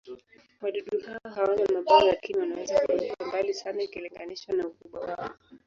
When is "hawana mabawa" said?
1.35-2.03